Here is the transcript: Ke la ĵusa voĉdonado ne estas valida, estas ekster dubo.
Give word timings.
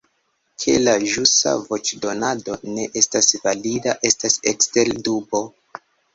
Ke 0.61 0.77
la 0.85 0.95
ĵusa 1.11 1.53
voĉdonado 1.67 2.57
ne 2.71 2.87
estas 3.03 3.31
valida, 3.45 3.95
estas 4.13 4.41
ekster 4.55 4.93
dubo. 5.11 5.45